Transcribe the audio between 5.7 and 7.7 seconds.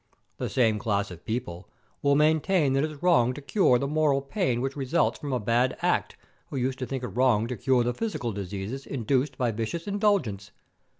act who used to think it wrong to